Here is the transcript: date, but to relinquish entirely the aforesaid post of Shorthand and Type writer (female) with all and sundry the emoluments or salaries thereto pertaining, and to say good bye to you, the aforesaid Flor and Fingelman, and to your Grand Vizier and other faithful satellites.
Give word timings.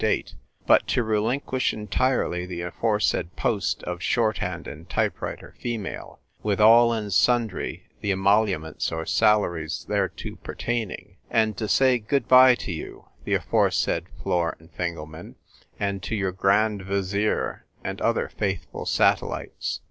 date, 0.01 0.33
but 0.65 0.87
to 0.87 1.03
relinquish 1.03 1.71
entirely 1.73 2.43
the 2.47 2.59
aforesaid 2.61 3.35
post 3.35 3.83
of 3.83 4.01
Shorthand 4.01 4.65
and 4.67 4.89
Type 4.89 5.21
writer 5.21 5.53
(female) 5.59 6.19
with 6.41 6.59
all 6.59 6.91
and 6.91 7.13
sundry 7.13 7.83
the 8.01 8.11
emoluments 8.11 8.91
or 8.91 9.05
salaries 9.05 9.85
thereto 9.87 10.37
pertaining, 10.37 11.17
and 11.29 11.55
to 11.55 11.67
say 11.67 11.99
good 11.99 12.27
bye 12.27 12.55
to 12.55 12.71
you, 12.71 13.09
the 13.25 13.35
aforesaid 13.35 14.05
Flor 14.23 14.57
and 14.59 14.73
Fingelman, 14.73 15.35
and 15.79 16.01
to 16.01 16.15
your 16.15 16.31
Grand 16.31 16.81
Vizier 16.81 17.67
and 17.83 18.01
other 18.01 18.27
faithful 18.27 18.87
satellites. 18.87 19.79